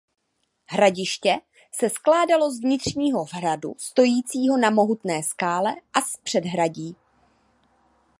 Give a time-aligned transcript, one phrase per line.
[0.65, 1.35] Hradiště
[1.75, 6.95] se skládalo z vnitřního hradu stojícího na mohutné skále a z předhradí.